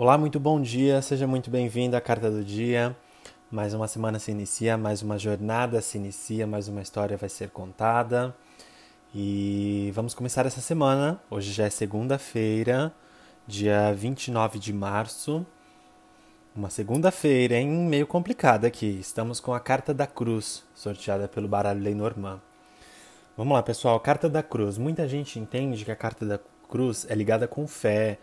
Olá, 0.00 0.16
muito 0.16 0.38
bom 0.38 0.62
dia, 0.62 1.02
seja 1.02 1.26
muito 1.26 1.50
bem-vindo 1.50 1.96
à 1.96 2.00
Carta 2.00 2.30
do 2.30 2.44
Dia. 2.44 2.96
Mais 3.50 3.74
uma 3.74 3.88
semana 3.88 4.20
se 4.20 4.30
inicia, 4.30 4.78
mais 4.78 5.02
uma 5.02 5.18
jornada 5.18 5.80
se 5.82 5.98
inicia, 5.98 6.46
mais 6.46 6.68
uma 6.68 6.80
história 6.80 7.16
vai 7.16 7.28
ser 7.28 7.50
contada. 7.50 8.32
E 9.12 9.90
vamos 9.92 10.14
começar 10.14 10.46
essa 10.46 10.60
semana. 10.60 11.20
Hoje 11.28 11.50
já 11.50 11.64
é 11.64 11.70
segunda-feira, 11.70 12.94
dia 13.44 13.92
29 13.92 14.60
de 14.60 14.72
março. 14.72 15.44
Uma 16.54 16.70
segunda-feira, 16.70 17.56
hein? 17.56 17.68
Meio 17.68 18.06
complicada 18.06 18.68
aqui. 18.68 19.00
Estamos 19.00 19.40
com 19.40 19.52
a 19.52 19.58
Carta 19.58 19.92
da 19.92 20.06
Cruz, 20.06 20.62
sorteada 20.76 21.26
pelo 21.26 21.48
baralho 21.48 21.82
Lenormand. 21.82 22.40
Vamos 23.36 23.52
lá, 23.52 23.64
pessoal. 23.64 23.98
Carta 23.98 24.28
da 24.28 24.44
Cruz. 24.44 24.78
Muita 24.78 25.08
gente 25.08 25.40
entende 25.40 25.84
que 25.84 25.90
a 25.90 25.96
Carta 25.96 26.24
da 26.24 26.38
Cruz 26.68 27.04
é 27.10 27.16
ligada 27.16 27.48
com 27.48 27.66
fé, 27.66 28.16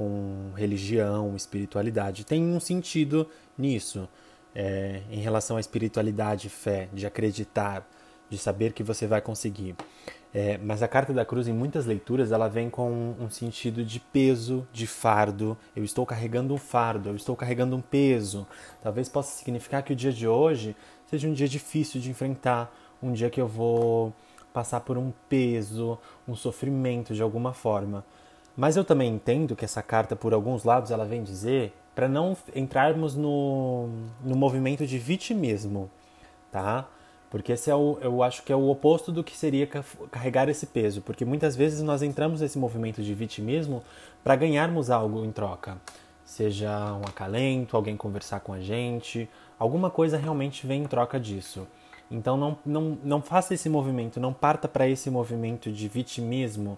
com 0.00 0.52
religião, 0.56 1.36
espiritualidade. 1.36 2.24
Tem 2.24 2.42
um 2.42 2.58
sentido 2.58 3.28
nisso, 3.58 4.08
é, 4.54 5.02
em 5.10 5.20
relação 5.20 5.58
à 5.58 5.60
espiritualidade, 5.60 6.48
fé, 6.48 6.88
de 6.90 7.06
acreditar, 7.06 7.86
de 8.30 8.38
saber 8.38 8.72
que 8.72 8.82
você 8.82 9.06
vai 9.06 9.20
conseguir. 9.20 9.76
É, 10.32 10.56
mas 10.56 10.82
a 10.82 10.88
carta 10.88 11.12
da 11.12 11.22
cruz, 11.22 11.48
em 11.48 11.52
muitas 11.52 11.84
leituras, 11.84 12.32
ela 12.32 12.48
vem 12.48 12.70
com 12.70 13.14
um 13.20 13.28
sentido 13.28 13.84
de 13.84 14.00
peso, 14.00 14.66
de 14.72 14.86
fardo. 14.86 15.54
Eu 15.76 15.84
estou 15.84 16.06
carregando 16.06 16.54
um 16.54 16.58
fardo, 16.58 17.10
eu 17.10 17.16
estou 17.16 17.36
carregando 17.36 17.76
um 17.76 17.82
peso. 17.82 18.46
Talvez 18.80 19.06
possa 19.06 19.36
significar 19.36 19.82
que 19.82 19.92
o 19.92 19.96
dia 19.96 20.14
de 20.14 20.26
hoje 20.26 20.74
seja 21.10 21.28
um 21.28 21.34
dia 21.34 21.46
difícil 21.46 22.00
de 22.00 22.08
enfrentar, 22.08 22.74
um 23.02 23.12
dia 23.12 23.28
que 23.28 23.38
eu 23.38 23.46
vou 23.46 24.14
passar 24.50 24.80
por 24.80 24.96
um 24.96 25.12
peso, 25.28 25.98
um 26.26 26.34
sofrimento 26.34 27.12
de 27.12 27.20
alguma 27.20 27.52
forma. 27.52 28.02
Mas 28.60 28.76
eu 28.76 28.84
também 28.84 29.14
entendo 29.14 29.56
que 29.56 29.64
essa 29.64 29.82
carta, 29.82 30.14
por 30.14 30.34
alguns 30.34 30.64
lados, 30.64 30.90
ela 30.90 31.06
vem 31.06 31.22
dizer 31.22 31.72
para 31.94 32.06
não 32.06 32.36
entrarmos 32.54 33.16
no, 33.16 33.88
no 34.22 34.36
movimento 34.36 34.86
de 34.86 34.98
vitimismo, 34.98 35.90
tá? 36.52 36.86
Porque 37.30 37.52
esse 37.52 37.70
é 37.70 37.74
o, 37.74 37.96
eu 38.02 38.22
acho 38.22 38.42
que 38.42 38.52
é 38.52 38.54
o 38.54 38.68
oposto 38.68 39.10
do 39.10 39.24
que 39.24 39.34
seria 39.34 39.66
carregar 40.10 40.46
esse 40.50 40.66
peso, 40.66 41.00
porque 41.00 41.24
muitas 41.24 41.56
vezes 41.56 41.80
nós 41.80 42.02
entramos 42.02 42.42
nesse 42.42 42.58
movimento 42.58 43.02
de 43.02 43.14
vitimismo 43.14 43.82
para 44.22 44.36
ganharmos 44.36 44.90
algo 44.90 45.24
em 45.24 45.32
troca, 45.32 45.78
seja 46.22 46.92
um 46.92 47.08
acalento, 47.08 47.78
alguém 47.78 47.96
conversar 47.96 48.40
com 48.40 48.52
a 48.52 48.60
gente, 48.60 49.26
alguma 49.58 49.88
coisa 49.88 50.18
realmente 50.18 50.66
vem 50.66 50.82
em 50.82 50.86
troca 50.86 51.18
disso. 51.18 51.66
Então 52.10 52.36
não, 52.36 52.58
não, 52.66 52.98
não 53.02 53.22
faça 53.22 53.54
esse 53.54 53.70
movimento, 53.70 54.20
não 54.20 54.34
parta 54.34 54.68
para 54.68 54.86
esse 54.86 55.08
movimento 55.08 55.72
de 55.72 55.88
vitimismo 55.88 56.76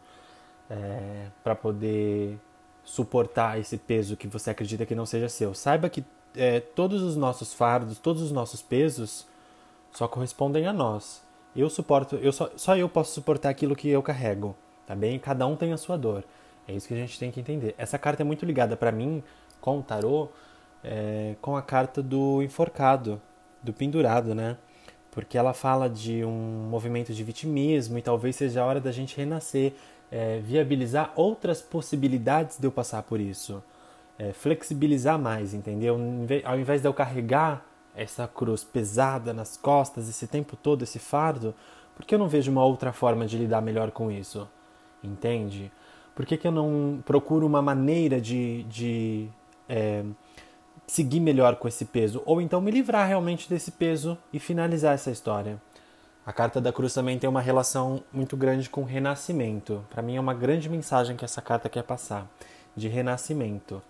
é, 0.72 1.26
para 1.44 1.54
poder 1.54 2.38
suportar 2.82 3.60
esse 3.60 3.76
peso 3.76 4.16
que 4.16 4.26
você 4.26 4.50
acredita 4.50 4.86
que 4.86 4.94
não 4.94 5.04
seja 5.04 5.28
seu. 5.28 5.54
Saiba 5.54 5.88
que 5.90 6.02
é, 6.34 6.60
todos 6.60 7.02
os 7.02 7.14
nossos 7.14 7.52
fardos, 7.52 7.98
todos 7.98 8.22
os 8.22 8.32
nossos 8.32 8.62
pesos 8.62 9.26
só 9.92 10.08
correspondem 10.08 10.66
a 10.66 10.72
nós. 10.72 11.22
Eu 11.54 11.68
suporto, 11.68 12.16
eu 12.16 12.32
só, 12.32 12.50
só 12.56 12.74
eu 12.76 12.88
posso 12.88 13.12
suportar 13.12 13.50
aquilo 13.50 13.76
que 13.76 13.88
eu 13.88 14.02
carrego, 14.02 14.56
tá 14.86 14.94
bem? 14.94 15.18
Cada 15.18 15.46
um 15.46 15.54
tem 15.54 15.72
a 15.72 15.76
sua 15.76 15.98
dor. 15.98 16.24
É 16.66 16.72
isso 16.72 16.88
que 16.88 16.94
a 16.94 16.96
gente 16.96 17.18
tem 17.18 17.30
que 17.30 17.40
entender. 17.40 17.74
Essa 17.76 17.98
carta 17.98 18.22
é 18.22 18.24
muito 18.24 18.46
ligada 18.46 18.74
para 18.74 18.90
mim 18.90 19.22
com 19.60 19.78
o 19.78 19.82
tarô, 19.82 20.30
é, 20.82 21.36
com 21.42 21.54
a 21.54 21.62
carta 21.62 22.02
do 22.02 22.42
enforcado, 22.42 23.20
do 23.62 23.72
pendurado, 23.72 24.34
né? 24.34 24.56
Porque 25.10 25.36
ela 25.36 25.52
fala 25.52 25.90
de 25.90 26.24
um 26.24 26.66
movimento 26.70 27.12
de 27.12 27.22
vitimismo 27.22 27.98
e 27.98 28.02
talvez 28.02 28.36
seja 28.36 28.62
a 28.62 28.66
hora 28.66 28.80
da 28.80 28.90
gente 28.90 29.14
renascer, 29.14 29.74
é, 30.12 30.40
viabilizar 30.40 31.10
outras 31.16 31.62
possibilidades 31.62 32.58
de 32.58 32.66
eu 32.66 32.70
passar 32.70 33.02
por 33.02 33.18
isso. 33.18 33.62
É, 34.18 34.32
flexibilizar 34.34 35.18
mais, 35.18 35.54
entendeu? 35.54 35.98
Ao 36.44 36.60
invés 36.60 36.82
de 36.82 36.86
eu 36.86 36.92
carregar 36.92 37.64
essa 37.96 38.28
cruz 38.28 38.62
pesada 38.62 39.32
nas 39.32 39.56
costas 39.56 40.08
esse 40.08 40.26
tempo 40.26 40.54
todo, 40.54 40.82
esse 40.82 40.98
fardo, 40.98 41.54
por 41.96 42.04
que 42.04 42.14
eu 42.14 42.18
não 42.18 42.28
vejo 42.28 42.50
uma 42.50 42.62
outra 42.62 42.92
forma 42.92 43.26
de 43.26 43.38
lidar 43.38 43.62
melhor 43.62 43.90
com 43.90 44.10
isso? 44.10 44.46
Entende? 45.02 45.72
Por 46.14 46.26
que, 46.26 46.36
que 46.36 46.46
eu 46.46 46.52
não 46.52 47.02
procuro 47.04 47.46
uma 47.46 47.62
maneira 47.62 48.20
de, 48.20 48.64
de 48.64 49.28
é, 49.66 50.04
seguir 50.86 51.20
melhor 51.20 51.56
com 51.56 51.66
esse 51.66 51.86
peso? 51.86 52.22
Ou 52.26 52.40
então 52.40 52.60
me 52.60 52.70
livrar 52.70 53.08
realmente 53.08 53.48
desse 53.48 53.72
peso 53.72 54.16
e 54.30 54.38
finalizar 54.38 54.94
essa 54.94 55.10
história? 55.10 55.60
A 56.24 56.32
carta 56.32 56.60
da 56.60 56.72
cruz 56.72 56.94
também 56.94 57.18
tem 57.18 57.28
uma 57.28 57.40
relação 57.40 58.02
muito 58.12 58.36
grande 58.36 58.70
com 58.70 58.84
renascimento. 58.84 59.84
Para 59.90 60.02
mim 60.02 60.14
é 60.14 60.20
uma 60.20 60.32
grande 60.32 60.68
mensagem 60.68 61.16
que 61.16 61.24
essa 61.24 61.42
carta 61.42 61.68
quer 61.68 61.82
passar, 61.82 62.30
de 62.76 62.86
renascimento. 62.86 63.82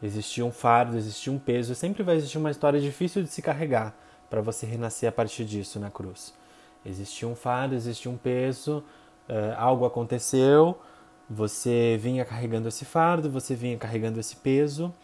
Existia 0.00 0.44
um 0.44 0.52
fardo, 0.52 0.96
existia 0.96 1.32
um 1.32 1.38
peso, 1.38 1.74
sempre 1.74 2.04
vai 2.04 2.16
existir 2.16 2.38
uma 2.38 2.52
história 2.52 2.80
difícil 2.80 3.22
de 3.22 3.28
se 3.28 3.42
carregar 3.42 3.92
para 4.30 4.40
você 4.40 4.64
renascer 4.64 5.08
a 5.08 5.12
partir 5.12 5.44
disso 5.44 5.80
na 5.80 5.90
cruz. 5.90 6.32
Existia 6.84 7.26
um 7.26 7.34
fardo, 7.34 7.74
existia 7.74 8.10
um 8.10 8.16
peso, 8.16 8.84
uh, 9.28 9.54
algo 9.56 9.84
aconteceu, 9.84 10.78
você 11.28 11.98
vinha 12.00 12.24
carregando 12.24 12.68
esse 12.68 12.84
fardo, 12.84 13.28
você 13.28 13.56
vinha 13.56 13.76
carregando 13.76 14.20
esse 14.20 14.36
peso, 14.36 14.94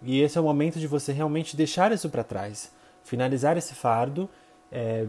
e 0.00 0.20
esse 0.20 0.38
é 0.38 0.40
o 0.40 0.44
momento 0.44 0.78
de 0.78 0.86
você 0.86 1.12
realmente 1.12 1.56
deixar 1.56 1.90
isso 1.90 2.08
para 2.08 2.22
trás, 2.22 2.70
finalizar 3.02 3.56
esse 3.56 3.74
fardo, 3.74 4.30
é, 4.70 5.06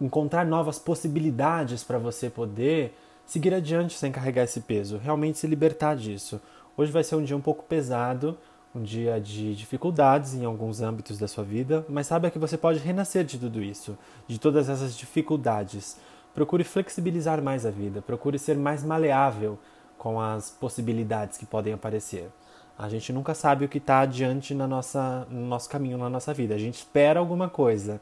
encontrar 0.00 0.46
novas 0.46 0.78
possibilidades 0.78 1.82
para 1.82 1.98
você 1.98 2.30
poder 2.30 2.94
seguir 3.26 3.52
adiante 3.52 3.94
sem 3.94 4.10
carregar 4.10 4.44
esse 4.44 4.60
peso, 4.60 4.98
realmente 4.98 5.38
se 5.38 5.46
libertar 5.46 5.96
disso. 5.96 6.40
Hoje 6.76 6.90
vai 6.90 7.04
ser 7.04 7.16
um 7.16 7.24
dia 7.24 7.36
um 7.36 7.40
pouco 7.40 7.64
pesado, 7.64 8.38
um 8.74 8.82
dia 8.82 9.20
de 9.20 9.54
dificuldades 9.54 10.34
em 10.34 10.44
alguns 10.44 10.80
âmbitos 10.80 11.18
da 11.18 11.26
sua 11.26 11.44
vida, 11.44 11.84
mas 11.88 12.06
saiba 12.06 12.30
que 12.30 12.38
você 12.38 12.56
pode 12.56 12.78
renascer 12.78 13.24
de 13.24 13.38
tudo 13.38 13.62
isso, 13.62 13.98
de 14.26 14.38
todas 14.38 14.68
essas 14.68 14.96
dificuldades. 14.96 15.96
Procure 16.34 16.64
flexibilizar 16.64 17.42
mais 17.42 17.66
a 17.66 17.70
vida, 17.70 18.00
procure 18.00 18.38
ser 18.38 18.56
mais 18.56 18.84
maleável 18.84 19.58
com 19.98 20.20
as 20.20 20.50
possibilidades 20.50 21.36
que 21.36 21.44
podem 21.44 21.72
aparecer. 21.72 22.30
A 22.78 22.88
gente 22.88 23.12
nunca 23.12 23.34
sabe 23.34 23.64
o 23.64 23.68
que 23.68 23.78
está 23.78 24.00
adiante 24.00 24.54
na 24.54 24.68
nossa, 24.68 25.26
no 25.28 25.44
nosso 25.46 25.68
caminho, 25.68 25.98
na 25.98 26.08
nossa 26.08 26.32
vida. 26.32 26.54
A 26.54 26.58
gente 26.58 26.76
espera 26.76 27.18
alguma 27.18 27.48
coisa, 27.48 28.00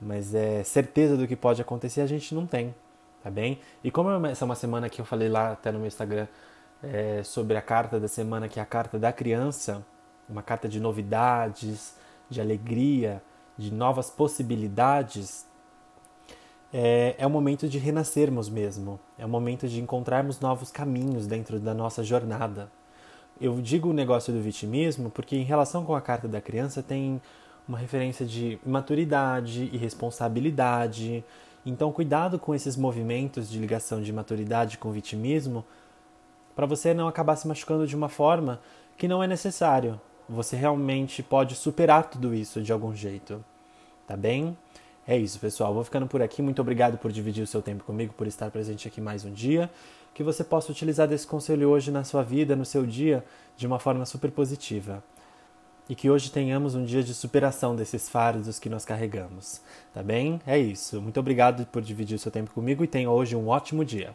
mas 0.00 0.34
é 0.34 0.62
certeza 0.62 1.16
do 1.16 1.26
que 1.26 1.36
pode 1.36 1.60
acontecer 1.60 2.00
a 2.00 2.06
gente 2.06 2.34
não 2.34 2.46
tem, 2.46 2.74
tá 3.22 3.30
bem? 3.30 3.58
E 3.82 3.90
como 3.90 4.10
essa 4.26 4.44
é 4.44 4.46
uma 4.46 4.54
semana 4.54 4.88
que 4.88 5.00
eu 5.00 5.04
falei 5.04 5.28
lá 5.28 5.52
até 5.52 5.72
no 5.72 5.78
meu 5.78 5.88
Instagram 5.88 6.26
é, 6.82 7.22
sobre 7.22 7.56
a 7.56 7.62
carta 7.62 7.98
da 7.98 8.08
semana, 8.08 8.48
que 8.48 8.58
é 8.58 8.62
a 8.62 8.66
carta 8.66 8.98
da 8.98 9.12
criança, 9.12 9.84
uma 10.28 10.42
carta 10.42 10.68
de 10.68 10.80
novidades, 10.80 11.94
de 12.28 12.40
alegria, 12.40 13.22
de 13.56 13.72
novas 13.72 14.10
possibilidades, 14.10 15.46
é, 16.72 17.14
é 17.18 17.26
o 17.26 17.30
momento 17.30 17.68
de 17.68 17.78
renascermos 17.78 18.48
mesmo, 18.48 19.00
é 19.16 19.24
o 19.24 19.28
momento 19.28 19.68
de 19.68 19.80
encontrarmos 19.80 20.40
novos 20.40 20.70
caminhos 20.70 21.26
dentro 21.26 21.58
da 21.58 21.72
nossa 21.72 22.02
jornada. 22.02 22.70
Eu 23.40 23.60
digo 23.60 23.90
o 23.90 23.92
negócio 23.92 24.32
do 24.32 24.40
vitimismo 24.40 25.10
porque, 25.10 25.36
em 25.36 25.42
relação 25.42 25.84
com 25.84 25.94
a 25.94 26.00
carta 26.00 26.26
da 26.26 26.40
criança, 26.40 26.82
tem 26.82 27.20
uma 27.68 27.78
referência 27.78 28.24
de 28.24 28.58
maturidade 28.64 29.68
e 29.72 29.76
responsabilidade. 29.76 31.24
Então, 31.64 31.90
cuidado 31.90 32.38
com 32.38 32.54
esses 32.54 32.76
movimentos 32.76 33.50
de 33.50 33.58
ligação 33.58 34.00
de 34.00 34.12
maturidade 34.12 34.78
com 34.78 34.92
vitimismo, 34.92 35.64
para 36.54 36.66
você 36.66 36.94
não 36.94 37.08
acabar 37.08 37.36
se 37.36 37.48
machucando 37.48 37.86
de 37.86 37.96
uma 37.96 38.08
forma 38.08 38.60
que 38.96 39.08
não 39.08 39.22
é 39.22 39.26
necessário. 39.26 40.00
Você 40.28 40.56
realmente 40.56 41.22
pode 41.22 41.54
superar 41.54 42.08
tudo 42.08 42.34
isso 42.34 42.62
de 42.62 42.72
algum 42.72 42.94
jeito. 42.94 43.44
Tá 44.06 44.16
bem? 44.16 44.56
É 45.06 45.16
isso, 45.16 45.38
pessoal. 45.38 45.74
Vou 45.74 45.84
ficando 45.84 46.06
por 46.06 46.22
aqui. 46.22 46.40
Muito 46.40 46.60
obrigado 46.60 46.98
por 46.98 47.12
dividir 47.12 47.42
o 47.42 47.46
seu 47.46 47.60
tempo 47.60 47.84
comigo, 47.84 48.14
por 48.14 48.26
estar 48.26 48.50
presente 48.50 48.88
aqui 48.88 49.00
mais 49.00 49.24
um 49.24 49.32
dia. 49.32 49.70
Que 50.14 50.22
você 50.22 50.42
possa 50.42 50.72
utilizar 50.72 51.06
desse 51.06 51.26
conselho 51.26 51.68
hoje 51.68 51.90
na 51.90 52.04
sua 52.04 52.22
vida, 52.22 52.56
no 52.56 52.64
seu 52.64 52.86
dia, 52.86 53.24
de 53.56 53.66
uma 53.66 53.78
forma 53.78 54.06
super 54.06 54.30
positiva 54.30 55.02
e 55.88 55.94
que 55.94 56.10
hoje 56.10 56.30
tenhamos 56.30 56.74
um 56.74 56.84
dia 56.84 57.02
de 57.02 57.14
superação 57.14 57.76
desses 57.76 58.08
fardos 58.08 58.58
que 58.58 58.68
nós 58.68 58.84
carregamos. 58.84 59.60
Tá 59.92 60.02
bem? 60.02 60.40
É 60.46 60.58
isso. 60.58 61.00
Muito 61.00 61.20
obrigado 61.20 61.66
por 61.66 61.82
dividir 61.82 62.16
o 62.16 62.18
seu 62.18 62.32
tempo 62.32 62.50
comigo 62.50 62.82
e 62.82 62.88
tenha 62.88 63.10
hoje 63.10 63.36
um 63.36 63.48
ótimo 63.48 63.84
dia. 63.84 64.14